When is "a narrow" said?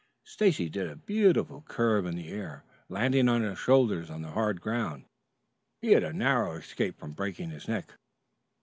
6.03-6.53